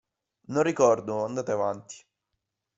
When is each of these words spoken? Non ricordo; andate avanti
Non 0.47 0.63
ricordo; 0.63 1.23
andate 1.25 1.51
avanti 1.51 2.03